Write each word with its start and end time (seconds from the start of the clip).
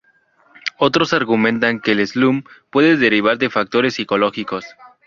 Otros 0.79 1.13
argumentan 1.13 1.79
que 1.79 1.91
el 1.91 2.01
slump 2.07 2.47
puede 2.71 2.97
derivar 2.97 3.37
de 3.37 3.51
factores 3.51 3.93
psicológicos. 3.93 4.65